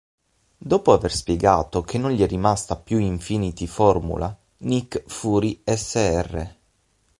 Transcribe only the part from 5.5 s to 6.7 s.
Sr.